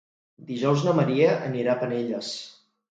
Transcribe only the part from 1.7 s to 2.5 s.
a Penelles.